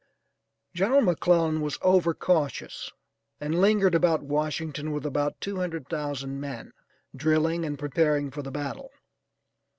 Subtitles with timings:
[0.73, 2.89] General McClellan was over cautious,
[3.39, 6.73] and lingered about Washington with about 200,000 men,
[7.15, 8.89] drilling and preparing for the battle.